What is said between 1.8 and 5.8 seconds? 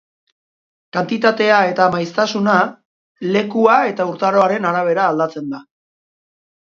maiztasuna, lekua eta urtaroaren arabera aldatzen da.